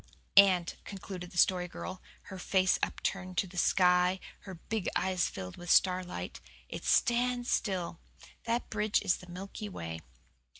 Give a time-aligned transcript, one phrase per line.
[0.37, 5.29] "And," concluded the Story Girl, her face upturned to the sky and her big eyes
[5.29, 7.99] filled with starlight, "it stands still.
[8.45, 9.99] That bridge is the Milky Way."